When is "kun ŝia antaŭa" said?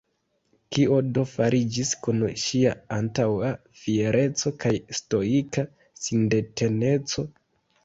2.07-3.53